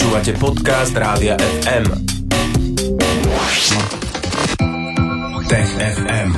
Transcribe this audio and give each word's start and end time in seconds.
Počúvate 0.00 0.32
podcast 0.40 0.96
Rádia 0.96 1.36
FM. 1.36 1.92
Tech 5.44 5.70
FM. 5.76 6.30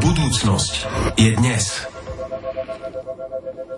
Budúcnosť 0.00 0.74
je 1.20 1.36
dnes. 1.36 1.64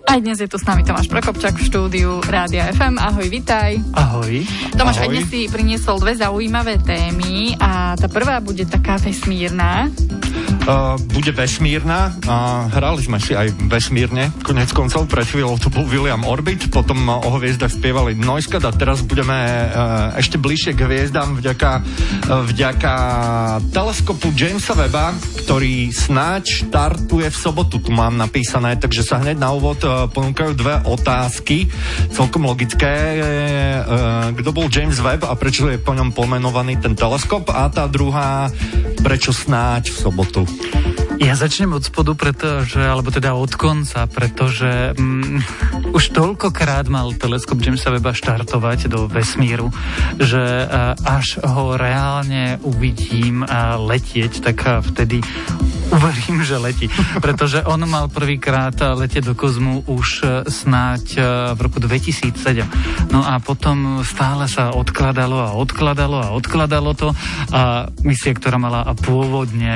Aj 0.07 0.23
dnes 0.23 0.39
je 0.39 0.47
tu 0.47 0.55
s 0.55 0.63
nami 0.63 0.87
Tomáš 0.87 1.11
Prokopčak 1.11 1.59
v 1.59 1.67
štúdiu 1.67 2.23
Rádia 2.23 2.71
FM. 2.71 2.95
Ahoj, 3.03 3.27
vitaj. 3.27 3.75
Ahoj. 3.91 4.47
Tomáš, 4.79 5.03
Ahoj. 5.03 5.03
aj 5.03 5.11
dnes 5.19 5.27
si 5.27 5.41
priniesol 5.51 5.99
dve 5.99 6.15
zaujímavé 6.15 6.79
témy 6.79 7.59
a 7.59 7.99
tá 7.99 8.07
prvá 8.07 8.39
bude 8.39 8.71
taká 8.71 9.03
vesmírna. 9.03 9.91
Uh, 10.61 10.95
bude 11.17 11.33
vesmírna 11.33 12.15
a 12.29 12.69
hrali 12.69 13.01
sme 13.01 13.17
si 13.17 13.33
aj 13.33 13.49
vesmírne. 13.67 14.29
Konec 14.45 14.71
koncov 14.77 15.09
pred 15.09 15.25
chvíľou 15.25 15.57
to 15.57 15.73
bol 15.73 15.89
William 15.89 16.21
Orbit, 16.23 16.69
potom 16.69 17.01
uh, 17.09 17.17
o 17.27 17.41
hviezdach 17.41 17.73
spievali 17.73 18.13
Noiskad 18.13 18.63
a 18.69 18.71
teraz 18.71 19.01
budeme 19.01 19.35
uh, 19.35 20.13
ešte 20.21 20.37
bližšie 20.37 20.77
k 20.77 20.85
hviezdam 20.85 21.41
vďaka, 21.41 21.71
uh, 21.81 22.45
vďaka 22.45 22.95
teleskopu 23.73 24.31
Jamesa 24.37 24.77
Webba, 24.77 25.17
ktorý 25.43 25.91
snáď 25.97 26.69
štartuje 26.69 27.33
v 27.33 27.41
sobotu, 27.41 27.81
tu 27.81 27.91
mám 27.91 28.21
napísané, 28.21 28.77
takže 28.77 29.01
sa 29.03 29.19
hneď 29.25 29.41
na 29.41 29.57
úvod 29.57 29.81
uh, 29.83 30.13
ponúkajú 30.13 30.55
dve 30.61 30.77
otázky, 30.87 31.73
celkom 32.13 32.45
logické. 32.45 32.95
Uh, 33.17 34.37
kto 34.37 34.53
bol 34.53 34.69
James 34.69 35.01
Webb 35.01 35.25
a 35.25 35.35
prečo 35.41 35.73
je 35.73 35.81
po 35.81 35.97
ňom 35.97 36.13
pomenovaný 36.13 36.79
ten 36.79 36.93
teleskop 36.93 37.49
a 37.49 37.67
tá 37.73 37.89
druhá, 37.89 38.53
prečo 39.01 39.33
snáď 39.33 39.89
v 39.91 39.99
sobotu. 39.99 40.43
Bye. 40.61 41.10
Ja 41.21 41.37
začnem 41.37 41.77
od 41.77 41.85
spodu, 41.85 42.17
pretože, 42.17 42.81
alebo 42.81 43.13
teda 43.13 43.37
od 43.37 43.53
konca, 43.53 44.09
pretože 44.09 44.97
mm, 44.97 45.93
už 45.93 46.17
toľkokrát 46.17 46.89
mal 46.89 47.13
teleskop 47.13 47.61
Jamesa 47.61 47.93
Webba 47.93 48.17
štartovať 48.17 48.89
do 48.89 49.05
vesmíru, 49.05 49.69
že 50.17 50.41
uh, 50.41 50.97
až 50.97 51.45
ho 51.45 51.77
reálne 51.77 52.57
uvidím 52.65 53.45
uh, 53.45 53.77
letieť, 53.77 54.41
tak 54.41 54.65
uh, 54.65 54.81
vtedy 54.81 55.21
uverím, 55.93 56.41
že 56.41 56.57
letí. 56.57 56.87
Pretože 57.25 57.69
on 57.69 57.85
mal 57.85 58.09
prvýkrát 58.09 58.81
letieť 58.81 59.29
do 59.29 59.35
kozmu 59.37 59.85
už 59.91 60.25
snáď 60.49 61.03
v 61.53 61.61
roku 61.61 61.83
2007. 61.83 62.65
No 63.11 63.27
a 63.27 63.43
potom 63.43 64.07
stále 64.07 64.47
sa 64.47 64.71
odkladalo 64.71 65.37
a 65.43 65.51
odkladalo 65.59 66.17
a 66.23 66.29
odkladalo 66.31 66.95
to 66.95 67.11
a 67.51 67.91
misia, 68.07 68.33
ktorá 68.33 68.57
mala 68.57 68.87
pôvodne 69.03 69.73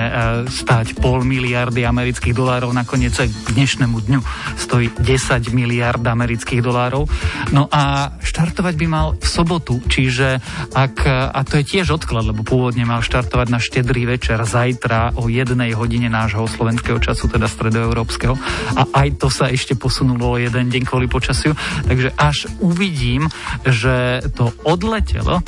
stáť 0.46 0.94
pol 1.02 1.26
miliardy 1.34 1.82
amerických 1.82 2.30
dolárov, 2.30 2.70
nakoniec 2.70 3.18
k 3.18 3.48
dnešnému 3.58 3.98
dňu 4.06 4.20
stojí 4.54 4.94
10 5.02 5.50
miliard 5.50 5.98
amerických 5.98 6.62
dolárov. 6.62 7.10
No 7.50 7.66
a 7.74 8.14
štartovať 8.22 8.74
by 8.78 8.86
mal 8.86 9.06
v 9.18 9.26
sobotu, 9.26 9.82
čiže 9.90 10.38
ak, 10.70 11.02
a 11.10 11.40
to 11.42 11.58
je 11.58 11.64
tiež 11.66 11.98
odklad, 11.98 12.30
lebo 12.30 12.46
pôvodne 12.46 12.86
mal 12.86 13.02
štartovať 13.02 13.46
na 13.50 13.58
štedrý 13.58 14.06
večer 14.06 14.38
zajtra 14.46 15.18
o 15.18 15.26
jednej 15.26 15.74
hodine 15.74 16.06
nášho 16.06 16.46
slovenského 16.46 17.02
času, 17.02 17.26
teda 17.26 17.50
stredoeurópskeho. 17.50 18.38
A 18.78 18.82
aj 18.94 19.18
to 19.18 19.26
sa 19.26 19.50
ešte 19.50 19.74
posunulo 19.74 20.38
o 20.38 20.38
jeden 20.38 20.70
deň 20.70 20.82
kvôli 20.86 21.10
počasiu. 21.10 21.58
Takže 21.82 22.14
až 22.14 22.46
uvidím, 22.62 23.26
že 23.66 24.22
to 24.38 24.54
odletelo, 24.62 25.42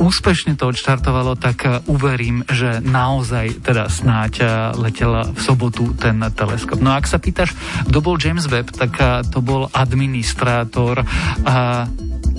úspešne 0.00 0.56
to 0.56 0.72
odštartovalo, 0.72 1.36
tak 1.36 1.84
uverím, 1.90 2.46
že 2.48 2.80
naozaj 2.80 3.60
teda 3.60 3.90
snáď 3.92 4.32
letela 4.78 5.25
v 5.32 5.40
sobotu 5.40 5.96
ten 5.96 6.20
teleskop. 6.34 6.78
No 6.78 6.94
a 6.94 7.00
ak 7.00 7.10
sa 7.10 7.18
pýtaš, 7.18 7.56
kto 7.88 7.98
bol 8.04 8.20
James 8.20 8.46
Webb, 8.46 8.76
tak 8.76 8.98
to 9.32 9.40
bol 9.42 9.66
administrátor, 9.72 11.02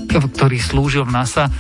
ktorý 0.08 0.58
slúžil 0.62 1.04
v 1.04 1.16
NASA 1.16 1.52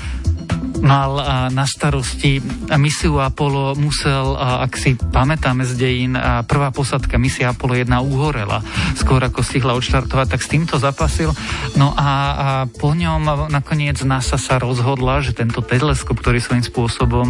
mal 0.83 1.11
na 1.49 1.65
starosti 1.65 2.41
misiu 2.75 3.17
Apollo, 3.21 3.79
musel, 3.79 4.35
ak 4.37 4.73
si 4.77 4.93
pamätáme 4.97 5.63
z 5.63 5.73
dejín, 5.77 6.13
prvá 6.45 6.69
posadka 6.75 7.15
misia 7.15 7.55
Apollo 7.55 7.87
1 7.87 7.89
uhorela, 8.03 8.59
skôr 8.93 9.23
ako 9.23 9.41
stihla 9.41 9.73
odštartovať, 9.77 10.27
tak 10.37 10.41
s 10.43 10.51
týmto 10.51 10.75
zapasil. 10.77 11.31
No 11.79 11.93
a, 11.95 12.65
po 12.67 12.91
ňom 12.91 13.49
nakoniec 13.49 14.01
NASA 14.03 14.35
sa 14.35 14.59
rozhodla, 14.59 15.23
že 15.23 15.33
tento 15.33 15.63
teleskop, 15.63 16.19
ktorý 16.19 16.43
svojím 16.43 16.65
spôsobom 16.65 17.27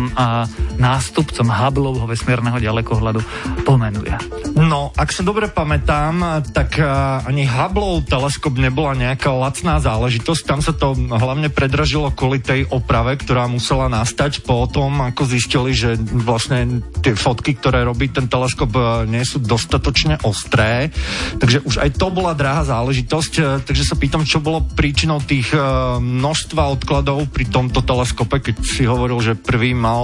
nástupcom 0.82 1.48
Hubbleovho 1.48 2.10
vesmírneho 2.10 2.58
ďalekohľadu 2.58 3.22
pomenuje. 3.64 4.14
No, 4.58 4.90
ak 4.98 5.14
sa 5.14 5.22
dobre 5.22 5.52
pamätám, 5.52 6.42
tak 6.52 6.82
ani 7.28 7.46
Hubbleov 7.46 8.10
teleskop 8.10 8.58
nebola 8.58 8.98
nejaká 8.98 9.30
lacná 9.30 9.78
záležitosť. 9.78 10.42
Tam 10.44 10.60
sa 10.66 10.74
to 10.74 10.98
hlavne 10.98 11.54
predražilo 11.54 12.10
kvôli 12.16 12.42
tej 12.42 12.66
oprave, 12.74 13.16
ktorá 13.22 13.37
ktorá 13.38 13.54
musela 13.54 13.86
nastať 13.86 14.42
po 14.50 14.66
tom, 14.66 14.98
ako 14.98 15.30
zistili, 15.30 15.70
že 15.70 15.94
vlastne 16.26 16.82
tie 17.06 17.14
fotky, 17.14 17.54
ktoré 17.54 17.86
robí 17.86 18.10
ten 18.10 18.26
teleskop, 18.26 18.74
nie 19.06 19.22
sú 19.22 19.38
dostatočne 19.38 20.18
ostré. 20.26 20.90
Takže 21.38 21.62
už 21.62 21.86
aj 21.86 22.02
to 22.02 22.10
bola 22.10 22.34
drahá 22.34 22.66
záležitosť. 22.66 23.62
Takže 23.62 23.84
sa 23.86 23.94
pýtam, 23.94 24.26
čo 24.26 24.42
bolo 24.42 24.66
príčinou 24.66 25.22
tých 25.22 25.54
množstva 26.02 26.82
odkladov 26.82 27.30
pri 27.30 27.46
tomto 27.46 27.86
teleskope, 27.86 28.42
keď 28.42 28.58
si 28.58 28.90
hovoril, 28.90 29.22
že 29.22 29.38
prvý 29.38 29.78
mal 29.78 30.02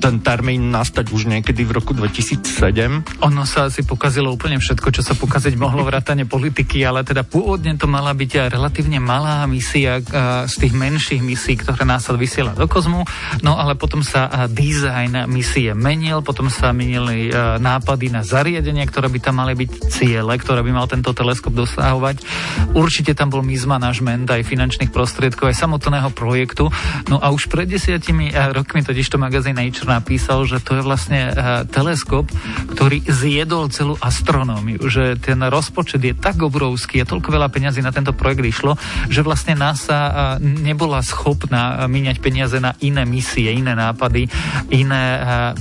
ten 0.00 0.24
termín 0.24 0.72
nastať 0.72 1.12
už 1.12 1.28
niekedy 1.28 1.60
v 1.60 1.76
roku 1.76 1.92
2007. 1.92 3.20
Ono 3.20 3.44
sa 3.44 3.68
asi 3.68 3.84
pokazilo 3.84 4.32
úplne 4.32 4.56
všetko, 4.56 4.96
čo 4.96 5.04
sa 5.04 5.12
pokaziť 5.12 5.60
mohlo 5.60 5.84
vrátane 5.84 6.24
politiky, 6.24 6.88
ale 6.88 7.04
teda 7.04 7.20
pôvodne 7.20 7.76
to 7.76 7.84
mala 7.84 8.16
byť 8.16 8.48
relatívne 8.48 8.96
malá 8.96 9.44
misia 9.44 10.00
z 10.48 10.54
tých 10.56 10.72
menších 10.72 11.20
misií, 11.20 11.60
ktoré 11.60 11.84
nás 11.84 12.08
sa 12.14 12.22
vysiela 12.22 12.54
do 12.54 12.70
kozmu, 12.70 13.02
no 13.42 13.58
ale 13.58 13.74
potom 13.74 14.06
sa 14.06 14.46
dizajn 14.46 15.26
misie 15.26 15.74
menil, 15.74 16.22
potom 16.22 16.46
sa 16.46 16.70
menili 16.70 17.34
nápady 17.58 18.14
na 18.14 18.22
zariadenia, 18.22 18.86
ktoré 18.86 19.10
by 19.10 19.18
tam 19.18 19.42
mali 19.42 19.58
byť 19.58 19.90
ciele, 19.90 20.30
ktoré 20.38 20.62
by 20.62 20.70
mal 20.70 20.86
tento 20.86 21.10
teleskop 21.10 21.50
dosahovať. 21.50 22.22
Určite 22.70 23.18
tam 23.18 23.34
bol 23.34 23.42
mizmanažment 23.42 24.30
aj 24.30 24.46
finančných 24.46 24.94
prostriedkov, 24.94 25.50
aj 25.50 25.58
samotného 25.58 26.14
projektu. 26.14 26.70
No 27.10 27.18
a 27.18 27.34
už 27.34 27.50
pred 27.50 27.66
desiatimi 27.66 28.30
rokmi 28.30 28.86
totiž 28.86 29.10
to 29.10 29.18
magazín 29.18 29.58
Nature 29.58 29.90
napísal, 29.90 30.46
že 30.46 30.62
to 30.62 30.78
je 30.78 30.82
vlastne 30.86 31.34
teleskop, 31.74 32.30
ktorý 32.78 33.02
zjedol 33.10 33.74
celú 33.74 33.98
astronómiu, 33.98 34.86
že 34.86 35.18
ten 35.18 35.42
rozpočet 35.42 35.98
je 35.98 36.14
tak 36.14 36.38
obrovský 36.38 37.02
a 37.02 37.08
toľko 37.08 37.34
veľa 37.34 37.48
peňazí 37.50 37.82
na 37.82 37.90
tento 37.90 38.14
projekt 38.14 38.46
išlo, 38.46 38.78
že 39.10 39.26
vlastne 39.26 39.58
NASA 39.58 40.36
nebola 40.38 41.00
schopná 41.00 41.88
míňať 42.04 42.20
peniaze 42.20 42.60
na 42.60 42.76
iné 42.84 43.08
misie, 43.08 43.48
iné 43.48 43.72
nápady, 43.72 44.28
iné 44.76 45.04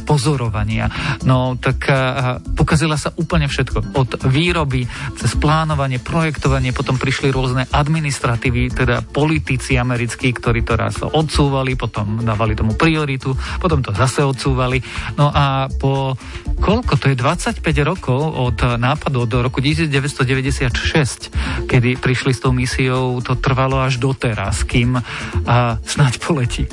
pozorovania. 0.04 0.92
No 1.24 1.56
tak 1.56 1.88
pokazila 2.60 3.00
sa 3.00 3.16
úplne 3.16 3.48
všetko. 3.48 3.96
Od 3.96 4.28
výroby 4.28 4.84
cez 5.16 5.40
plánovanie, 5.40 6.04
projektovanie, 6.04 6.76
potom 6.76 7.00
prišli 7.00 7.32
rôzne 7.32 7.64
administratívy, 7.72 8.76
teda 8.76 9.08
politici 9.08 9.80
americkí, 9.80 10.36
ktorí 10.36 10.68
to 10.68 10.76
raz 10.76 11.00
odsúvali, 11.00 11.80
potom 11.80 12.20
dávali 12.20 12.60
tomu 12.60 12.76
prioritu, 12.76 13.32
potom 13.64 13.80
to 13.80 13.96
zase 13.96 14.20
odsúvali. 14.20 14.84
No 15.16 15.32
a 15.32 15.72
po 15.72 16.20
koľko? 16.60 17.00
To 17.00 17.08
je 17.08 17.16
25 17.16 17.64
rokov 17.88 18.20
od 18.20 18.60
nápadu 18.76 19.24
do 19.24 19.40
roku 19.40 19.64
1996, 19.64 21.72
kedy 21.72 21.96
prišli 21.96 22.36
s 22.36 22.44
tou 22.44 22.52
misiou, 22.52 23.24
to 23.24 23.40
trvalo 23.40 23.80
až 23.80 23.96
doteraz, 24.02 24.68
kým 24.68 24.98
a, 24.98 25.04
snáď 25.80 26.20
poletí. 26.34 26.66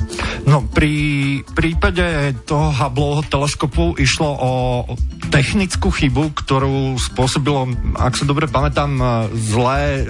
No 0.49 0.65
pri 0.65 1.45
prípade 1.53 2.33
toho 2.49 2.73
Hubbleho 2.73 3.21
teleskopu 3.29 3.93
išlo 4.01 4.33
o 4.33 4.51
technickú 5.29 5.93
chybu, 5.93 6.33
ktorú 6.33 6.97
spôsobilo, 6.97 7.69
ak 8.01 8.17
sa 8.17 8.25
dobre 8.25 8.49
pamätám, 8.49 8.99
zlé 9.37 9.83
e, 9.85 10.03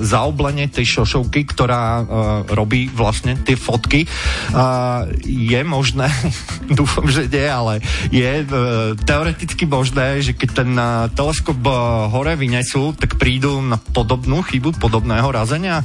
zaoblenie 0.00 0.70
tej 0.70 0.96
šošovky, 0.96 1.44
ktorá 1.44 1.84
e, 1.84 2.02
robí 2.56 2.88
vlastne 2.88 3.36
tie 3.36 3.52
fotky. 3.52 4.06
E, 4.06 4.08
je 5.28 5.60
možné, 5.60 6.08
dúfam, 6.78 7.04
že 7.10 7.28
nie, 7.28 7.44
ale 7.44 7.84
je 8.08 8.32
e, 8.40 8.46
teoreticky 9.04 9.68
možné, 9.68 10.24
že 10.24 10.32
keď 10.32 10.48
ten 10.56 10.70
e, 10.72 11.12
teleskop 11.12 11.60
e, 11.60 11.72
hore 12.08 12.32
vynesú, 12.38 12.96
tak 12.96 13.20
prídu 13.20 13.60
na 13.60 13.76
podobnú 13.76 14.40
chybu, 14.40 14.78
podobného 14.80 15.28
razenia? 15.28 15.84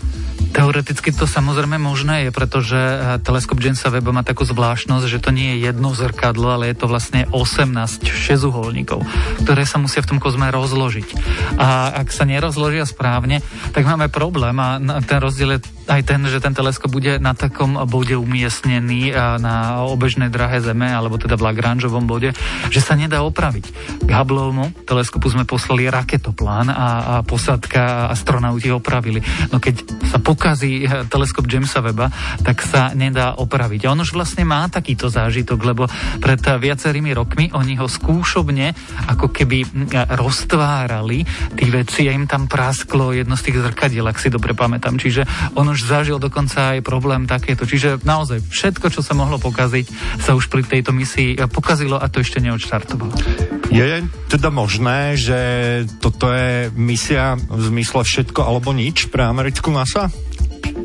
Teoreticky 0.52 1.16
to 1.16 1.26
samozrejme 1.26 1.80
možné 1.80 2.28
je, 2.28 2.30
pretože 2.36 2.80
teleskop 3.24 3.58
Jamesa 3.58 3.88
Webba 3.88 4.12
má 4.12 4.24
takú 4.24 4.44
zvláštnosť, 4.44 5.06
že 5.08 5.24
to 5.24 5.32
nie 5.32 5.58
je 5.58 5.72
jedno 5.72 5.96
zrkadlo, 5.96 6.54
ale 6.54 6.70
je 6.70 6.78
to 6.78 6.92
vlastne 6.92 7.26
18 7.32 8.06
šezuholníkov, 8.06 9.02
ktoré 9.42 9.64
sa 9.64 9.80
musia 9.80 10.04
v 10.04 10.16
tom 10.16 10.20
kozme 10.20 10.52
rozložiť. 10.52 11.08
A 11.56 11.96
ak 12.04 12.12
sa 12.12 12.28
nerozložia 12.28 12.84
správne, 12.84 13.40
tak 13.72 13.88
máme 13.88 14.12
problém 14.12 14.54
a 14.60 14.78
ten 15.08 15.20
rozdiel 15.24 15.58
je 15.58 15.66
aj 15.92 16.02
ten, 16.08 16.22
že 16.24 16.40
ten 16.40 16.56
teleskop 16.56 16.88
bude 16.88 17.20
na 17.20 17.36
takom 17.36 17.76
bode 17.84 18.16
umiestnený 18.16 19.12
na 19.44 19.84
obežnej 19.84 20.32
drahe 20.32 20.64
Zeme, 20.64 20.88
alebo 20.88 21.20
teda 21.20 21.36
v 21.36 21.52
Lagrangeovom 21.52 22.08
bode, 22.08 22.32
že 22.72 22.80
sa 22.80 22.96
nedá 22.96 23.20
opraviť. 23.28 23.66
K 24.08 24.10
Hubbleovmu 24.10 24.88
teleskopu 24.88 25.28
sme 25.28 25.44
poslali 25.44 25.92
raketoplán 25.92 26.72
a, 26.72 26.74
a 26.74 27.14
posádka 27.28 28.08
astronauti 28.08 28.72
opravili. 28.72 29.20
No 29.52 29.60
keď 29.60 29.84
sa 30.08 30.18
pokazí 30.24 30.88
eh, 30.88 31.04
teleskop 31.12 31.46
Jamesa 31.46 31.84
Weba, 31.84 32.08
tak 32.40 32.64
sa 32.64 32.96
nedá 32.96 33.36
opraviť. 33.36 33.86
A 33.86 33.92
on 33.92 34.00
už 34.00 34.16
vlastne 34.16 34.48
má 34.48 34.64
takýto 34.72 35.12
zážitok, 35.12 35.60
lebo 35.68 35.84
pred 36.24 36.40
viacerými 36.40 37.12
rokmi 37.12 37.52
oni 37.52 37.76
ho 37.76 37.90
skúšobne 37.90 38.72
ako 39.12 39.34
keby 39.34 39.68
roztvárali 40.16 41.24
tí 41.58 41.68
veci 41.68 42.08
a 42.08 42.16
im 42.16 42.30
tam 42.30 42.46
prasklo 42.48 43.12
jedno 43.12 43.36
z 43.36 43.50
tých 43.50 43.58
zrkadiel, 43.60 44.06
ak 44.08 44.22
si 44.22 44.30
dobre 44.32 44.54
pamätám. 44.54 44.96
Čiže 44.96 45.54
on 45.58 45.72
už 45.72 45.81
zažil 45.84 46.18
dokonca 46.22 46.78
aj 46.78 46.86
problém 46.86 47.26
takéto. 47.26 47.66
Čiže 47.66 48.02
naozaj 48.06 48.46
všetko, 48.48 48.94
čo 48.94 49.02
sa 49.02 49.18
mohlo 49.18 49.42
pokaziť, 49.42 50.18
sa 50.22 50.38
už 50.38 50.48
pri 50.48 50.64
tejto 50.64 50.94
misii 50.94 51.38
pokazilo 51.50 51.98
a 51.98 52.06
to 52.08 52.22
ešte 52.22 52.40
neodštartovalo. 52.40 53.14
Je 53.72 54.04
teda 54.28 54.52
možné, 54.52 55.16
že 55.16 55.40
toto 56.04 56.28
je 56.32 56.68
misia 56.76 57.40
v 57.40 57.62
zmysle 57.72 58.04
všetko 58.04 58.44
alebo 58.44 58.76
nič 58.76 59.08
pre 59.08 59.24
americkú 59.24 59.72
NASA? 59.72 60.12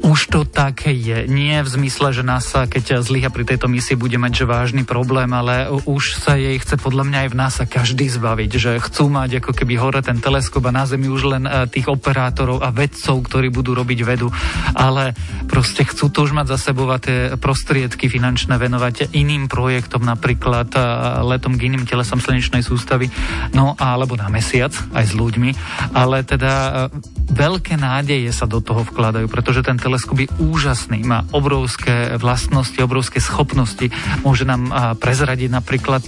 Už 0.07 0.31
to 0.31 0.47
tak 0.47 0.87
je. 0.87 1.27
Nie 1.27 1.67
v 1.67 1.69
zmysle, 1.69 2.15
že 2.15 2.23
NASA, 2.23 2.71
keď 2.71 3.03
zlyha 3.03 3.27
pri 3.27 3.43
tejto 3.43 3.67
misii, 3.67 3.99
bude 3.99 4.15
mať 4.23 4.47
vážny 4.47 4.87
problém, 4.87 5.27
ale 5.35 5.67
už 5.67 6.23
sa 6.23 6.39
jej 6.39 6.55
chce 6.63 6.79
podľa 6.79 7.11
mňa 7.11 7.19
aj 7.27 7.29
v 7.35 7.39
NASA 7.43 7.65
každý 7.67 8.07
zbaviť, 8.07 8.51
že 8.55 8.71
chcú 8.79 9.11
mať 9.11 9.43
ako 9.43 9.51
keby 9.51 9.75
hore 9.75 9.99
ten 10.07 10.23
teleskop 10.23 10.63
a 10.71 10.71
na 10.71 10.87
Zemi 10.87 11.11
už 11.11 11.23
len 11.27 11.43
tých 11.75 11.91
operátorov 11.91 12.63
a 12.63 12.71
vedcov, 12.71 13.19
ktorí 13.27 13.51
budú 13.51 13.75
robiť 13.75 13.99
vedu, 14.07 14.31
ale 14.79 15.11
proste 15.51 15.83
chcú 15.83 16.07
to 16.07 16.23
už 16.23 16.39
mať 16.39 16.55
za 16.55 16.71
sebou 16.71 16.87
a 16.95 17.03
tie 17.03 17.35
prostriedky 17.35 18.07
finančné 18.07 18.63
venovať 18.63 19.11
iným 19.11 19.51
projektom, 19.51 20.07
napríklad 20.07 20.71
letom 21.27 21.59
k 21.59 21.67
iným 21.67 21.83
telesom 21.83 22.23
slnečnej 22.23 22.63
sústavy, 22.63 23.11
no 23.59 23.75
alebo 23.75 24.15
na 24.15 24.31
mesiac 24.31 24.71
aj 24.95 25.03
s 25.03 25.19
ľuďmi, 25.19 25.51
ale 25.99 26.23
teda 26.23 26.87
veľké 27.27 27.75
nádeje 27.75 28.31
sa 28.31 28.47
do 28.47 28.63
toho 28.63 28.87
vkladajú, 28.87 29.27
pretože 29.27 29.67
ten 29.67 29.75
teleskop 29.75 29.95
je 29.97 30.29
úžasný, 30.39 31.03
má 31.03 31.25
obrovské 31.33 32.17
vlastnosti, 32.21 32.77
obrovské 32.81 33.19
schopnosti, 33.19 33.89
môže 34.23 34.45
nám 34.45 34.97
prezradiť 35.01 35.49
napríklad 35.51 36.05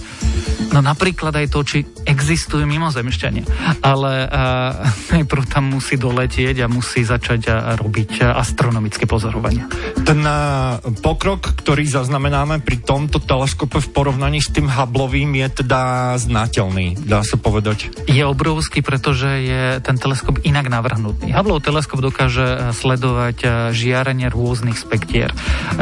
No 0.69 0.85
napríklad 0.85 1.33
aj 1.33 1.47
to, 1.49 1.59
či 1.65 1.77
existujú 2.05 2.61
mimozemšťania. 2.69 3.45
Ale 3.81 4.29
uh, 4.29 4.85
najprv 5.17 5.43
tam 5.49 5.73
musí 5.73 5.97
doletieť 5.97 6.65
a 6.65 6.71
musí 6.71 7.01
začať 7.01 7.41
uh, 7.49 7.53
robiť 7.77 8.21
astronomické 8.21 9.09
pozorovania. 9.09 9.65
Ten 10.05 10.21
uh, 10.21 10.77
pokrok, 11.01 11.57
ktorý 11.57 11.89
zaznamenáme 11.89 12.61
pri 12.61 12.85
tomto 12.85 13.17
teleskope 13.17 13.81
v 13.81 13.89
porovnaní 13.89 14.45
s 14.45 14.53
tým 14.53 14.69
Hubbleovým 14.69 15.41
je 15.41 15.65
teda 15.65 15.81
znateľný, 16.21 17.01
dá 17.01 17.25
sa 17.25 17.41
povedať. 17.41 17.89
Je 18.05 18.21
obrovský, 18.21 18.85
pretože 18.85 19.29
je 19.41 19.63
ten 19.81 19.97
teleskop 19.97 20.37
inak 20.45 20.69
navrhnutý. 20.69 21.33
Hubbleov 21.33 21.65
teleskop 21.65 22.05
dokáže 22.05 22.73
sledovať 22.77 23.37
žiarenie 23.79 24.27
rôznych 24.27 24.75
spektier. 24.75 25.31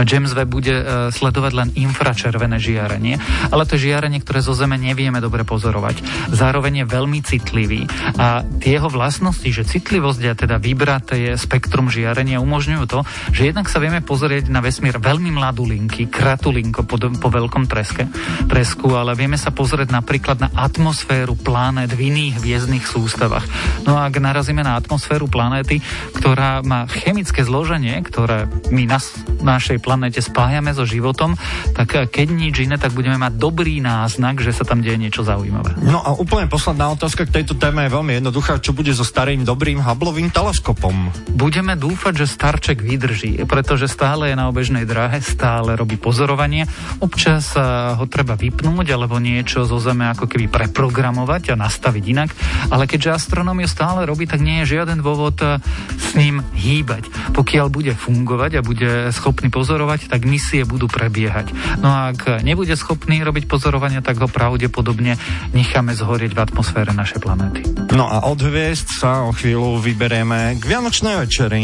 James 0.05 0.37
Webb 0.37 0.53
bude 0.53 1.09
sledovať 1.09 1.53
len 1.57 1.69
infračervené 1.73 2.61
žiarenie, 2.61 3.17
ale 3.49 3.65
to 3.65 3.73
je 3.73 3.89
žiarenie, 3.89 4.21
ktoré 4.21 4.45
zo 4.45 4.53
Zeme 4.53 4.77
nevieme 4.77 5.17
dobre 5.17 5.41
pozorovať. 5.41 6.29
Zároveň 6.29 6.83
je 6.83 6.85
veľmi 6.85 7.19
citlivý 7.25 7.89
a 8.21 8.45
tie 8.61 8.77
jeho 8.77 8.91
vlastnosti, 8.91 9.47
že 9.47 9.65
citlivosť 9.65 10.21
a 10.27 10.33
teda 10.37 10.55
vybraté 10.59 11.33
spektrum 11.39 11.87
žiarenia 11.87 12.43
umožňujú 12.43 12.83
to, 12.85 12.99
že 13.31 13.49
jednak 13.49 13.71
sa 13.71 13.79
vieme 13.79 14.03
pozrieť 14.03 14.51
na 14.51 14.59
vesmír 14.59 14.99
veľmi 14.99 15.31
mladú 15.31 15.63
linky, 15.63 16.11
kratulinko 16.11 16.83
po, 16.83 16.99
po 16.99 17.29
veľkom 17.31 17.63
treske, 17.71 18.11
tresku, 18.51 18.91
ale 18.91 19.15
vieme 19.15 19.39
sa 19.39 19.55
pozrieť 19.55 19.95
napríklad 19.95 20.43
na 20.43 20.51
atmosféru 20.51 21.39
planét 21.39 21.95
v 21.95 22.11
iných 22.11 22.43
hviezdnych 22.43 22.83
sústavách. 22.83 23.47
No 23.87 23.95
a 23.95 24.11
ak 24.11 24.19
narazíme 24.19 24.59
na 24.67 24.75
atmosféru 24.75 25.31
planéty, 25.31 25.79
ktorá 26.11 26.59
má 26.59 26.83
chemické 26.91 27.47
zloženie, 27.47 27.86
ktoré 28.03 28.49
my 28.73 28.83
na 28.89 28.99
našej 29.41 29.79
planéte 29.79 30.19
spájame 30.19 30.73
so 30.75 30.83
životom, 30.83 31.37
tak 31.77 32.09
keď 32.09 32.27
nič 32.27 32.55
iné, 32.65 32.75
tak 32.75 32.93
budeme 32.93 33.15
mať 33.15 33.37
dobrý 33.37 33.79
náznak, 33.79 34.41
že 34.43 34.51
sa 34.51 34.67
tam 34.67 34.83
deje 34.83 34.97
niečo 34.99 35.23
zaujímavé. 35.23 35.77
No 35.79 36.01
a 36.03 36.17
úplne 36.17 36.49
posledná 36.51 36.91
otázka 36.91 37.29
k 37.29 37.41
tejto 37.41 37.55
téme 37.55 37.85
je 37.87 37.95
veľmi 37.95 38.19
jednoduchá. 38.19 38.59
Čo 38.59 38.73
bude 38.73 38.91
so 38.91 39.05
starým 39.07 39.47
dobrým 39.47 39.79
Hubbleovým 39.79 40.33
teleskopom? 40.33 41.13
Budeme 41.31 41.77
dúfať, 41.77 42.25
že 42.25 42.33
Starček 42.33 42.81
vydrží, 42.83 43.45
pretože 43.45 43.87
stále 43.87 44.33
je 44.33 44.35
na 44.35 44.49
obežnej 44.49 44.83
dráhe, 44.83 45.21
stále 45.21 45.77
robí 45.77 45.95
pozorovanie. 45.95 46.65
Občas 46.99 47.53
ho 47.97 48.05
treba 48.09 48.33
vypnúť 48.33 48.87
alebo 48.91 49.21
niečo 49.21 49.63
zo 49.63 49.77
Zeme 49.77 50.09
ako 50.11 50.25
keby 50.25 50.49
preprogramovať 50.49 51.53
a 51.53 51.59
nastaviť 51.59 52.03
inak. 52.07 52.29
Ale 52.73 52.89
keďže 52.89 53.15
astronómiu 53.15 53.69
stále 53.69 54.07
robí, 54.07 54.25
tak 54.25 54.41
nie 54.41 54.63
je 54.63 54.77
žiaden 54.77 55.03
dôvod 55.03 55.37
e, 55.43 55.61
s 55.95 56.17
ním 56.17 56.41
hýbať. 56.55 57.07
Pokiaľ 57.35 57.67
bude 57.77 57.93
fungovať 57.93 58.51
a 58.57 58.65
bude 58.65 59.13
schopný 59.13 59.53
pozorovať, 59.53 60.09
tak 60.09 60.25
misie 60.25 60.65
budú 60.65 60.89
prebiehať. 60.89 61.53
No 61.77 61.93
a 61.93 61.99
ak 62.11 62.41
nebude 62.41 62.73
schopný 62.73 63.21
robiť 63.21 63.45
pozorovania, 63.45 64.01
tak 64.01 64.17
ho 64.17 64.25
pravde 64.25 64.57
pravdepodobne 64.57 65.15
necháme 65.53 65.93
zhorieť 65.93 66.33
v 66.33 66.43
atmosfére 66.43 66.89
našej 66.89 67.19
planéty. 67.21 67.61
No 67.93 68.09
a 68.09 68.25
od 68.25 68.41
hviezd 68.41 68.89
sa 68.89 69.23
o 69.23 69.31
chvíľu 69.31 69.77
vyberieme 69.79 70.57
k 70.57 70.63
Vianočnej 70.65 71.15
večeri. 71.21 71.61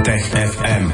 Tech 0.00 0.24
FM. 0.32 0.84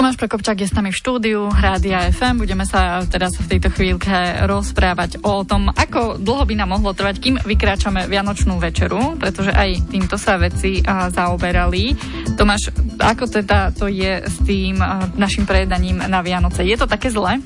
Tomáš 0.00 0.16
Prokopčák 0.16 0.64
je 0.64 0.64
s 0.64 0.72
nami 0.72 0.96
v 0.96 0.96
štúdiu 0.96 1.52
Rádia 1.52 2.08
FM. 2.08 2.40
Budeme 2.40 2.64
sa 2.64 3.04
teraz 3.04 3.36
v 3.36 3.44
tejto 3.52 3.68
chvíľke 3.68 4.48
rozprávať 4.48 5.20
o 5.20 5.44
tom, 5.44 5.68
ako 5.68 6.16
dlho 6.16 6.48
by 6.48 6.56
nám 6.56 6.72
mohlo 6.72 6.96
trvať, 6.96 7.20
kým 7.20 7.36
vykráčame 7.36 8.08
Vianočnú 8.08 8.56
večeru, 8.56 9.20
pretože 9.20 9.52
aj 9.52 9.92
týmto 9.92 10.16
sa 10.16 10.40
veci 10.40 10.80
zaoberali. 10.88 11.92
Tomáš, 12.32 12.72
ako 12.96 13.28
teda 13.28 13.76
to 13.76 13.92
je 13.92 14.24
s 14.24 14.40
tým 14.40 14.80
našim 15.20 15.44
prejedaním 15.44 16.00
na 16.00 16.24
Vianoce? 16.24 16.64
Je 16.64 16.80
to 16.80 16.88
také 16.88 17.12
zlé? 17.12 17.36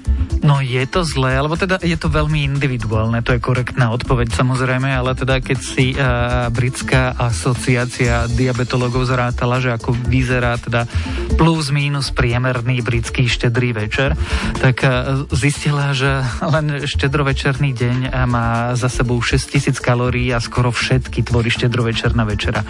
No 0.44 0.60
je 0.60 0.84
to 0.84 1.08
zlé, 1.08 1.40
alebo 1.40 1.56
teda 1.56 1.80
je 1.80 1.96
to 1.96 2.12
veľmi 2.12 2.44
individuálne, 2.44 3.24
to 3.24 3.32
je 3.32 3.40
korektná 3.40 3.88
odpoveď 3.96 4.28
samozrejme, 4.28 4.92
ale 4.92 5.16
teda 5.16 5.40
keď 5.40 5.58
si 5.64 5.96
uh, 5.96 6.52
britská 6.52 7.16
asociácia 7.16 8.28
diabetologov 8.28 9.08
zrátala, 9.08 9.64
že 9.64 9.72
ako 9.72 9.96
vyzerá 10.04 10.60
teda 10.60 10.84
plus 11.40 11.72
minus 11.72 12.12
priemerný 12.12 12.84
britský 12.84 13.24
štedrý 13.24 13.72
večer, 13.72 14.12
tak 14.60 14.84
uh, 14.84 15.24
zistila, 15.32 15.96
že 15.96 16.20
len 16.44 16.84
štedrovečerný 16.84 17.72
deň 17.72 17.98
má 18.28 18.76
za 18.76 18.92
sebou 18.92 19.24
6000 19.24 19.80
kalórií 19.80 20.28
a 20.28 20.44
skoro 20.44 20.68
všetky 20.68 21.24
tvorí 21.24 21.48
štedrovečerná 21.48 22.28
večera. 22.28 22.60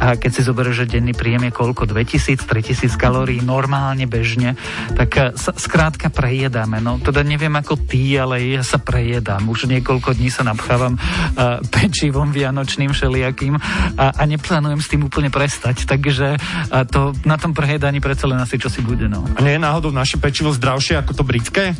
A 0.00 0.16
keď 0.16 0.30
si 0.32 0.40
zoberieš, 0.48 0.88
že 0.88 0.96
denný 0.96 1.12
príjem 1.12 1.44
je 1.44 1.52
koľko? 1.52 1.92
2000-3000 1.92 2.88
kalórií 2.96 3.44
normálne, 3.44 4.08
bežne, 4.08 4.56
tak 4.96 5.10
uh, 5.20 5.36
skrátka 5.36 6.08
prejedáme. 6.08 6.80
No 6.80 6.96
teda 6.96 7.17
teda 7.18 7.34
neviem 7.34 7.50
ako 7.58 7.74
ty, 7.82 8.14
ale 8.14 8.38
ja 8.46 8.62
sa 8.62 8.78
prejedám. 8.78 9.42
Už 9.50 9.66
niekoľko 9.66 10.14
dní 10.14 10.30
sa 10.30 10.46
napchávam 10.46 10.94
uh, 10.94 11.58
pečivom 11.66 12.30
vianočným 12.30 12.94
všelijakým 12.94 13.58
a, 13.98 14.14
a 14.14 14.22
neplánujem 14.22 14.78
s 14.78 14.86
tým 14.86 15.02
úplne 15.02 15.26
prestať. 15.26 15.82
Takže 15.82 16.38
uh, 16.38 16.86
to, 16.86 17.10
na 17.26 17.34
tom 17.34 17.58
prejedaní 17.58 17.98
predsa 17.98 18.30
len 18.30 18.38
asi 18.38 18.54
čo 18.54 18.70
si 18.70 18.86
bude. 18.86 19.10
No. 19.10 19.26
A 19.34 19.42
nie 19.42 19.58
je 19.58 19.66
náhodou 19.66 19.90
naše 19.90 20.22
pečivo 20.22 20.54
zdravšie 20.54 20.94
ako 21.02 21.10
to 21.18 21.26
britské? 21.26 21.74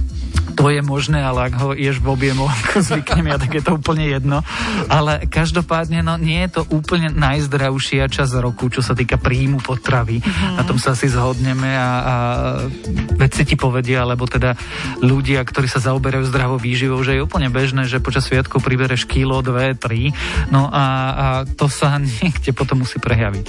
To 0.58 0.70
je 0.74 0.82
možné, 0.82 1.22
ale 1.22 1.50
ak 1.50 1.54
ho 1.60 1.68
ješ 1.70 2.02
v 2.02 2.08
objemu, 2.10 2.46
ako 2.62 2.82
zvyknem 2.82 3.30
ja, 3.30 3.36
tak 3.38 3.52
je 3.54 3.62
to 3.62 3.78
úplne 3.78 4.06
jedno. 4.06 4.42
Ale 4.90 5.26
každopádne, 5.26 6.02
no 6.02 6.18
nie 6.18 6.42
je 6.46 6.60
to 6.60 6.62
úplne 6.70 7.14
najzdravšia 7.14 8.10
časť 8.10 8.42
roku, 8.42 8.70
čo 8.70 8.82
sa 8.82 8.94
týka 8.94 9.18
príjmu 9.18 9.62
potravy. 9.62 10.18
Mm-hmm. 10.18 10.54
Na 10.58 10.62
tom 10.66 10.78
sa 10.78 10.94
asi 10.94 11.10
zhodneme 11.10 11.70
a, 11.74 11.88
a 11.88 12.14
vedci 13.18 13.42
ti 13.46 13.54
povedia, 13.54 14.02
alebo 14.02 14.26
teda 14.26 14.54
ľudia 15.02 15.46
ktorí 15.48 15.64
sa 15.64 15.80
zaoberajú 15.80 16.28
zdravou 16.28 16.60
výživou, 16.60 17.00
že 17.00 17.16
je 17.16 17.24
úplne 17.24 17.48
bežné, 17.48 17.88
že 17.88 18.04
počas 18.04 18.28
sviatkov 18.28 18.60
pribereš 18.60 19.08
kilo, 19.08 19.40
dve, 19.40 19.72
tri, 19.72 20.12
no 20.52 20.68
a, 20.68 20.84
a 20.84 21.26
to 21.48 21.72
sa 21.72 21.96
niekde 22.02 22.52
potom 22.52 22.84
musí 22.84 23.00
prejaviť. 23.00 23.46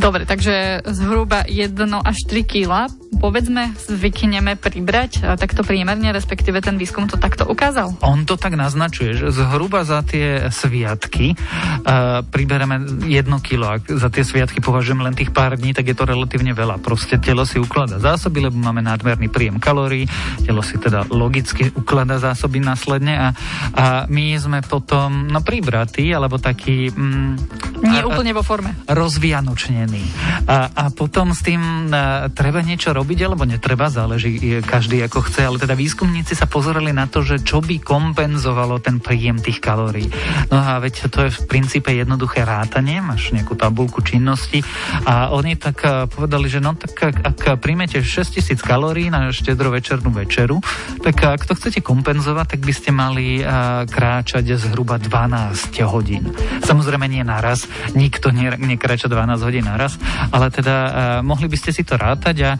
Dobre, 0.00 0.24
takže 0.24 0.86
zhruba 0.88 1.44
1 1.44 1.76
až 2.02 2.18
3 2.30 2.42
kila, 2.46 2.88
povedzme, 3.20 3.76
zvykneme 3.86 4.56
pribrať 4.56 5.36
takto 5.36 5.62
priemerne, 5.62 6.10
respektíve 6.22 6.62
ten 6.62 6.78
výskum 6.78 7.10
to 7.10 7.18
takto 7.18 7.42
ukázal? 7.50 7.98
On 7.98 8.22
to 8.22 8.38
tak 8.38 8.54
naznačuje, 8.54 9.18
že 9.18 9.34
zhruba 9.34 9.82
za 9.82 10.06
tie 10.06 10.46
sviatky 10.54 11.34
uh, 11.34 12.22
pribereme 12.22 13.02
jedno 13.10 13.42
kilo. 13.42 13.66
Ak 13.66 13.90
za 13.90 14.06
tie 14.06 14.22
sviatky 14.22 14.62
považujem 14.62 15.02
len 15.02 15.18
tých 15.18 15.34
pár 15.34 15.58
dní, 15.58 15.74
tak 15.74 15.90
je 15.90 15.98
to 15.98 16.06
relatívne 16.06 16.54
veľa. 16.54 16.78
Proste 16.78 17.18
telo 17.18 17.42
si 17.42 17.58
ukladá 17.58 17.98
zásoby, 17.98 18.46
lebo 18.46 18.54
máme 18.54 18.86
nadmerný 18.86 19.26
príjem 19.34 19.58
kalórií, 19.58 20.06
telo 20.46 20.62
si 20.62 20.78
teda 20.78 21.10
logicky 21.10 21.74
ukladá 21.74 22.22
zásoby 22.22 22.62
následne 22.62 23.18
a, 23.18 23.28
a 23.74 23.84
my 24.06 24.38
sme 24.38 24.62
potom 24.62 25.26
no, 25.26 25.42
pribratí, 25.42 26.14
alebo 26.14 26.38
taký... 26.38 26.94
Mm, 26.94 27.34
Nie 27.82 28.06
a, 28.06 28.06
úplne 28.06 28.30
vo 28.30 28.46
forme. 28.46 28.78
Rozvianočnený. 28.86 30.02
A, 30.46 30.70
a 30.70 30.84
potom 30.94 31.34
s 31.34 31.42
tým 31.42 31.90
a, 31.90 32.30
treba 32.30 32.62
niečo 32.62 32.94
robiť, 32.94 33.18
alebo 33.26 33.42
netreba, 33.42 33.90
záleží 33.90 34.62
každý 34.62 35.02
ako 35.02 35.26
chce, 35.26 35.50
ale 35.50 35.58
teda 35.58 35.74
výskumníci 36.12 36.36
sa 36.36 36.44
pozerali 36.44 36.92
na 36.92 37.08
to, 37.08 37.24
že 37.24 37.40
čo 37.40 37.64
by 37.64 37.80
kompenzovalo 37.80 38.76
ten 38.84 39.00
príjem 39.00 39.40
tých 39.40 39.64
kalórií. 39.64 40.12
No 40.52 40.60
a 40.60 40.76
veď 40.76 41.08
to 41.08 41.24
je 41.24 41.32
v 41.32 41.40
princípe 41.48 41.88
jednoduché 41.88 42.44
rátanie, 42.44 43.00
máš 43.00 43.32
nejakú 43.32 43.56
tabulku 43.56 44.04
činnosti 44.04 44.60
a 45.08 45.32
oni 45.32 45.56
tak 45.56 45.80
povedali, 46.12 46.52
že 46.52 46.60
no 46.60 46.76
tak 46.76 46.92
ak, 47.00 47.16
ak 47.32 47.40
príjmete 47.64 48.04
6000 48.04 48.60
kalórií 48.60 49.08
na 49.08 49.32
štedrovečernú 49.32 50.12
večeru, 50.12 50.60
tak 51.00 51.16
ak 51.16 51.48
to 51.48 51.56
chcete 51.56 51.80
kompenzovať, 51.80 52.60
tak 52.60 52.60
by 52.60 52.74
ste 52.76 52.92
mali 52.92 53.40
kráčať 53.88 54.52
zhruba 54.60 55.00
12 55.00 55.80
hodín. 55.88 56.28
Samozrejme 56.60 57.08
nie 57.08 57.24
naraz, 57.24 57.64
nikto 57.96 58.28
nekráča 58.36 59.08
12 59.08 59.48
hodín 59.48 59.64
naraz, 59.64 59.96
ale 60.28 60.52
teda 60.52 61.24
mohli 61.24 61.48
by 61.48 61.56
ste 61.56 61.72
si 61.72 61.88
to 61.88 61.96
rátať 61.96 62.36
a 62.44 62.50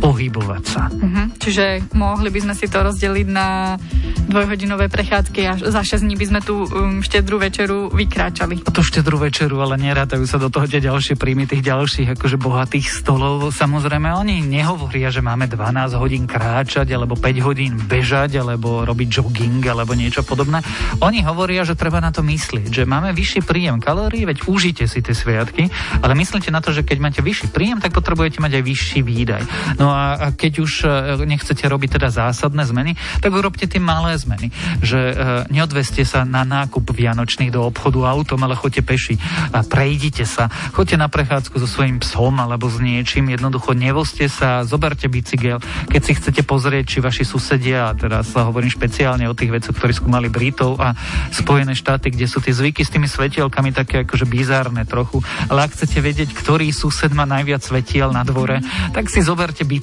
pohybovať 0.00 0.62
sa. 0.64 0.88
Uh-huh. 0.88 1.28
Čiže 1.36 1.92
mohli 1.92 2.32
by 2.32 2.40
sme 2.48 2.54
si 2.56 2.66
to 2.66 2.80
rozdeliť 2.80 3.28
na 3.28 3.76
dvojhodinové 4.30 4.88
prechádzky 4.88 5.40
a 5.44 5.52
za 5.60 5.82
6 5.84 6.06
dní 6.06 6.16
by 6.16 6.26
sme 6.26 6.40
tú 6.40 6.64
um, 6.64 7.04
štedrú 7.04 7.36
večeru 7.36 7.92
vykráčali. 7.92 8.64
A 8.64 8.70
tú 8.72 8.80
štedrú 8.80 9.20
večeru, 9.20 9.60
ale 9.60 9.76
nerátajú 9.76 10.24
sa 10.24 10.40
do 10.40 10.48
toho 10.48 10.64
tie 10.64 10.80
ďalšie 10.80 11.20
príjmy 11.20 11.44
tých 11.44 11.66
ďalších 11.66 12.16
akože 12.16 12.40
bohatých 12.40 12.86
stolov. 12.88 13.52
Samozrejme, 13.52 14.08
oni 14.08 14.40
nehovoria, 14.40 15.12
že 15.12 15.20
máme 15.20 15.50
12 15.50 16.00
hodín 16.00 16.24
kráčať, 16.24 16.88
alebo 16.96 17.18
5 17.18 17.46
hodín 17.46 17.76
bežať, 17.76 18.40
alebo 18.40 18.86
robiť 18.88 19.08
jogging, 19.20 19.60
alebo 19.68 19.92
niečo 19.92 20.24
podobné. 20.24 20.64
Oni 21.04 21.20
hovoria, 21.26 21.66
že 21.66 21.76
treba 21.76 22.00
na 22.00 22.14
to 22.14 22.24
myslieť, 22.24 22.72
že 22.72 22.88
máme 22.88 23.12
vyšší 23.12 23.44
príjem 23.44 23.82
kalórií, 23.82 24.24
veď 24.24 24.48
užite 24.48 24.88
si 24.88 25.04
tie 25.04 25.12
sviatky, 25.12 25.68
ale 26.00 26.16
myslíte 26.16 26.48
na 26.48 26.64
to, 26.64 26.70
že 26.70 26.86
keď 26.86 26.98
máte 27.02 27.20
vyšší 27.20 27.50
príjem, 27.52 27.82
tak 27.82 27.92
potrebujete 27.92 28.38
mať 28.38 28.62
aj 28.62 28.64
vyšší 28.64 29.00
výdaj. 29.02 29.42
No 29.76 29.89
a, 29.92 30.16
a 30.16 30.26
keď 30.34 30.52
už 30.62 30.72
e, 30.82 30.88
nechcete 31.26 31.66
robiť 31.66 32.00
teda 32.00 32.08
zásadné 32.10 32.62
zmeny, 32.66 32.92
tak 33.20 33.30
urobte 33.34 33.66
tie 33.66 33.82
malé 33.82 34.16
zmeny. 34.16 34.48
Že 34.80 35.00
e, 35.00 35.14
neodveste 35.52 36.02
sa 36.06 36.24
na 36.24 36.46
nákup 36.46 36.90
vianočných 36.90 37.50
do 37.52 37.66
obchodu 37.66 38.06
autom, 38.06 38.40
ale 38.46 38.58
choďte 38.58 38.82
peši 38.86 39.14
a 39.50 39.62
prejdite 39.66 40.24
sa. 40.24 40.48
Choďte 40.72 40.96
na 41.00 41.08
prechádzku 41.10 41.56
so 41.58 41.68
svojím 41.68 42.00
psom 42.02 42.38
alebo 42.38 42.70
s 42.70 42.78
niečím, 42.78 43.30
jednoducho 43.34 43.74
nevoste 43.74 44.30
sa, 44.30 44.62
zoberte 44.62 45.10
bicykel. 45.10 45.58
Keď 45.90 46.02
si 46.02 46.12
chcete 46.16 46.42
pozrieť, 46.46 46.96
či 46.96 46.98
vaši 47.02 47.24
susedia, 47.26 47.90
a 47.90 47.96
teraz 47.96 48.30
sa 48.30 48.46
hovorím 48.46 48.70
špeciálne 48.70 49.26
o 49.26 49.34
tých 49.34 49.50
vecoch, 49.50 49.74
ktorí 49.74 49.92
skúmali 49.96 50.28
Britov 50.30 50.78
a 50.78 50.94
Spojené 51.34 51.74
štáty, 51.74 52.12
kde 52.12 52.26
sú 52.28 52.38
tie 52.38 52.54
zvyky 52.54 52.84
s 52.84 52.92
tými 52.92 53.08
svetielkami 53.10 53.72
také 53.74 54.04
akože 54.04 54.26
bizárne 54.28 54.84
trochu, 54.84 55.22
ale 55.48 55.66
ak 55.66 55.74
chcete 55.74 55.98
vedieť, 55.98 56.30
ktorý 56.36 56.68
sused 56.70 57.10
má 57.16 57.24
najviac 57.24 57.64
svetiel 57.64 58.12
na 58.12 58.22
dvore, 58.22 58.60
tak 58.92 59.08
si 59.08 59.24
zoberte 59.24 59.64
bicykel, 59.64 59.79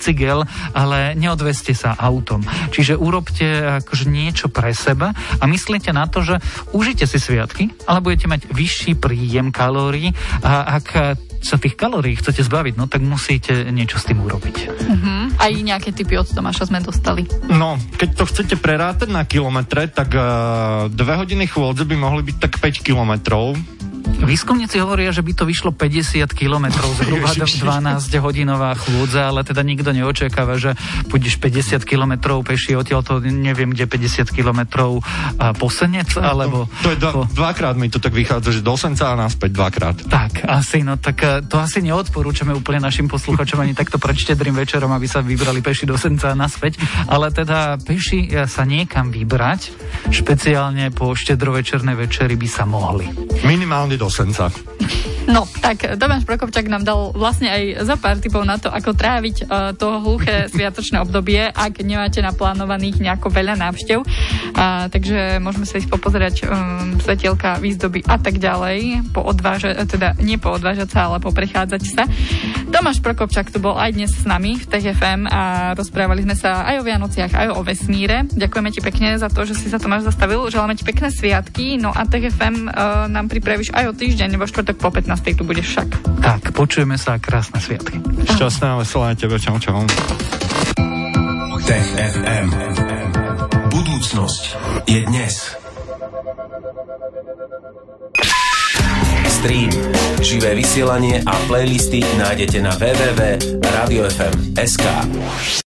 ale 0.73 1.17
neodveste 1.17 1.73
sa 1.73 1.97
autom. 1.97 2.45
Čiže 2.71 2.95
urobte 2.95 3.81
akože 3.81 4.05
niečo 4.07 4.47
pre 4.47 4.71
seba 4.71 5.11
a 5.13 5.43
myslíte 5.49 5.91
na 5.91 6.05
to, 6.05 6.21
že 6.21 6.37
užite 6.71 7.09
si 7.09 7.17
sviatky, 7.17 7.73
ale 7.89 8.03
budete 8.03 8.29
mať 8.29 8.41
vyšší 8.53 8.99
príjem 9.01 9.49
kalórií 9.49 10.13
a 10.45 10.77
ak 10.77 11.17
sa 11.41 11.57
tých 11.61 11.77
kalórií 11.77 12.17
chcete 12.17 12.41
zbaviť, 12.41 12.73
no 12.75 12.89
tak 12.89 13.05
musíte 13.05 13.69
niečo 13.69 14.01
s 14.01 14.09
tým 14.09 14.19
urobiť. 14.25 14.55
Uh-huh. 14.67 15.23
Aj 15.37 15.51
nejaké 15.53 15.93
typy 15.93 16.17
od 16.17 16.25
Tomáša 16.27 16.69
sme 16.69 16.81
dostali. 16.81 17.29
No, 17.47 17.77
keď 17.97 18.09
to 18.17 18.23
chcete 18.25 18.55
prerátať 18.57 19.09
na 19.13 19.23
kilometre, 19.23 19.85
tak 19.89 20.09
uh, 20.17 20.89
dve 20.89 21.13
hodiny 21.15 21.45
chôdze 21.45 21.85
by 21.85 21.95
mohli 21.95 22.25
byť 22.25 22.37
tak 22.41 22.53
5 22.57 22.81
kilometrov 22.81 23.53
Výskumníci 24.27 24.83
hovoria, 24.83 25.15
že 25.15 25.23
by 25.23 25.31
to 25.31 25.47
vyšlo 25.47 25.71
50 25.71 26.27
km 26.35 26.67
zhruba 26.99 27.31
12-hodinová 27.31 28.75
chôdza, 28.75 29.31
ale 29.31 29.47
teda 29.47 29.63
nikto 29.63 29.95
neočakáva, 29.95 30.59
že 30.59 30.75
pôjdeš 31.07 31.39
50 31.39 31.87
km 31.87 32.43
peši 32.43 32.75
odtiaľ 32.75 33.07
to 33.07 33.23
neviem, 33.23 33.71
kde 33.71 33.87
50 33.87 34.27
km 34.35 34.91
posenec, 35.55 36.11
no, 36.19 36.27
alebo... 36.27 36.57
To, 36.83 36.91
to 36.91 36.93
je 36.93 36.97
dva, 36.99 37.11
po... 37.15 37.21
dvakrát 37.31 37.79
mi 37.79 37.87
to 37.87 38.03
tak 38.03 38.11
vychádza, 38.11 38.59
že 38.59 38.61
do 38.65 38.75
Senca 38.75 39.13
a 39.13 39.15
naspäť 39.15 39.55
dvakrát. 39.55 39.95
Tak, 40.11 40.43
asi, 40.43 40.83
no 40.83 40.99
tak 40.99 41.17
e, 41.23 41.47
to 41.47 41.55
asi 41.55 41.79
neodporúčame 41.79 42.51
úplne 42.51 42.83
našim 42.83 43.07
posluchačom 43.07 43.63
ani 43.63 43.71
takto 43.71 43.95
pred 43.95 44.19
štedrým 44.19 44.59
večerom, 44.59 44.91
aby 44.91 45.07
sa 45.07 45.23
vybrali 45.23 45.63
peši 45.63 45.87
do 45.87 45.95
Senca 45.95 46.35
a 46.35 46.35
naspäť, 46.35 46.83
ale 47.07 47.31
teda 47.31 47.79
peši 47.79 48.27
e, 48.27 48.43
sa 48.51 48.67
niekam 48.67 49.07
vybrať, 49.07 49.71
špeciálne 50.11 50.91
po 50.91 51.15
štedrovečernej 51.15 51.95
večeri 51.95 52.35
by 52.35 52.47
sa 52.51 52.67
mohli. 52.67 53.07
Minimálne 53.47 53.95
do 53.95 54.11
Senca. 54.17 54.49
No, 55.27 55.43
tak 55.59 55.83
Tomáš 55.99 56.23
Prokopčak 56.23 56.71
nám 56.71 56.87
dal 56.87 57.11
vlastne 57.11 57.51
aj 57.51 57.83
za 57.83 57.99
pár 57.99 58.15
typov 58.23 58.47
na 58.47 58.55
to, 58.55 58.71
ako 58.71 58.95
tráviť 58.95 59.35
uh, 59.43 59.75
to 59.75 59.99
hluché 59.99 60.47
sviatočné 60.47 61.03
obdobie, 61.03 61.51
ak 61.51 61.83
nemáte 61.83 62.23
naplánovaných 62.23 63.03
nejako 63.03 63.27
veľa 63.35 63.59
návštev. 63.59 64.07
Uh, 64.07 64.87
takže 64.87 65.43
môžeme 65.43 65.67
sa 65.67 65.83
ísť 65.83 65.91
popozerať 65.91 66.47
um, 66.47 66.95
svetielka, 67.03 67.59
výzdoby 67.59 68.07
a 68.07 68.15
tak 68.15 68.39
ďalej. 68.39 69.03
Poodvážať, 69.11 69.83
teda 69.91 70.15
nie 70.23 70.39
poodvážať 70.39 70.95
sa, 70.95 71.11
ale 71.11 71.19
poprechádzať 71.19 71.81
sa. 71.83 72.07
Tomáš 72.71 73.03
Prokopčak 73.03 73.51
tu 73.51 73.59
bol 73.59 73.75
aj 73.75 73.99
dnes 73.99 74.11
s 74.15 74.23
nami 74.23 74.55
v 74.55 74.63
TFM 74.63 75.27
a 75.27 75.75
rozprávali 75.75 76.23
sme 76.23 76.39
sa 76.39 76.63
aj 76.71 76.79
o 76.79 76.87
Vianociach, 76.87 77.35
aj 77.35 77.47
o 77.51 77.67
vesmíre. 77.67 78.31
Ďakujeme 78.31 78.69
ti 78.71 78.79
pekne 78.79 79.19
za 79.19 79.27
to, 79.27 79.43
že 79.43 79.59
si 79.59 79.67
sa 79.67 79.75
Tomáš 79.75 80.07
zastavil. 80.07 80.47
Želáme 80.47 80.79
ti 80.79 80.87
pekné 80.87 81.11
sviatky. 81.11 81.75
No 81.75 81.91
a 81.91 82.07
TFM 82.07 82.71
uh, 82.71 83.11
nám 83.11 83.27
pripravíš 83.27 83.75
aj 83.75 83.91
o 83.91 83.93
týždeň, 83.93 84.39
vo 84.39 84.47
štvrtok 84.47 84.79
po 84.79 84.87
15 84.87 85.16
tu 85.37 85.43
bude 85.43 85.61
však. 85.61 85.87
Tak, 86.21 86.51
počujeme 86.51 86.97
sa 86.97 87.13
a 87.15 87.19
krásne 87.21 87.59
sviatky. 87.61 88.01
Šťastné 88.25 88.67
a 88.67 88.75
veselé 88.81 89.15
tebe, 89.15 89.39
čau, 89.39 89.59
čau. 89.61 89.85
Tech 91.67 91.87
FM. 91.99 92.47
Budúcnosť 93.67 94.55
je 94.87 95.03
dnes. 95.03 95.35
Stream, 99.27 99.67
živé 100.23 100.55
vysielanie 100.57 101.21
a 101.21 101.33
playlisty 101.45 102.01
nájdete 102.17 102.57
na 102.63 102.71
www.radiofm.sk. 102.73 104.85